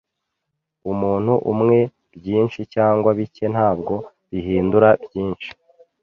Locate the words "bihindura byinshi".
4.29-5.49